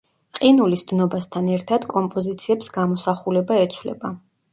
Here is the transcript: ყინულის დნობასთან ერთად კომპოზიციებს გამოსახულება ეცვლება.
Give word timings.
ყინულის 0.37 0.83
დნობასთან 0.91 1.51
ერთად 1.55 1.85
კომპოზიციებს 1.91 2.71
გამოსახულება 2.79 3.59
ეცვლება. 3.67 4.13